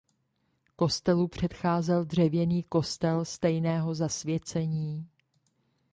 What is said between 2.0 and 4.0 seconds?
dřevěný kostel stejného